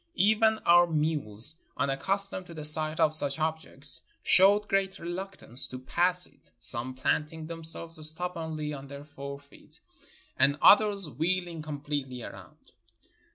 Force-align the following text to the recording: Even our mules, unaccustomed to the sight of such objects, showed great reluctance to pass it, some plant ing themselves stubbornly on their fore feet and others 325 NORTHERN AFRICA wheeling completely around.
Even 0.17 0.57
our 0.65 0.87
mules, 0.87 1.57
unaccustomed 1.77 2.47
to 2.47 2.55
the 2.55 2.65
sight 2.65 2.99
of 2.99 3.13
such 3.13 3.37
objects, 3.37 4.01
showed 4.23 4.67
great 4.67 4.97
reluctance 4.97 5.67
to 5.67 5.77
pass 5.77 6.25
it, 6.25 6.49
some 6.57 6.95
plant 6.95 7.31
ing 7.31 7.45
themselves 7.45 8.03
stubbornly 8.09 8.73
on 8.73 8.87
their 8.87 9.05
fore 9.05 9.39
feet 9.39 9.79
and 10.39 10.57
others 10.59 11.03
325 11.05 11.05
NORTHERN 11.05 11.05
AFRICA 11.05 11.19
wheeling 11.19 11.61
completely 11.61 12.23
around. 12.23 12.71